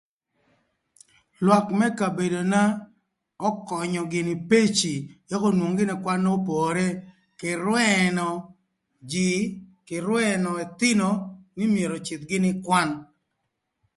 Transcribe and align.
Lwak 1.43 1.65
më 1.79 1.87
kabedona 1.99 2.61
ökönyö 3.47 4.03
gïnï 4.11 4.35
peci 4.49 4.95
ëk 5.33 5.43
onwong 5.49 5.75
gïnï 5.77 5.95
kwan 6.03 6.19
n'opore 6.23 6.87
kï 7.39 7.51
rwëö 7.65 8.27
jïï, 9.11 9.37
kï 9.87 9.97
rwëö 10.07 10.31
ëthïnö 10.65 11.07
nï 11.57 11.63
myero 11.73 11.95
öcïdh 11.99 12.25
gïnï 12.29 12.49
ï 12.53 12.59
kwan 12.65 12.89